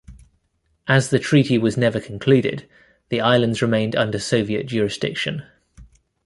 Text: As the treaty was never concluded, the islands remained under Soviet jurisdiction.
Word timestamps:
As 0.87 1.11
the 1.11 1.19
treaty 1.19 1.59
was 1.59 1.77
never 1.77 1.99
concluded, 1.99 2.67
the 3.09 3.21
islands 3.21 3.61
remained 3.61 3.95
under 3.95 4.17
Soviet 4.17 4.65
jurisdiction. 4.65 5.43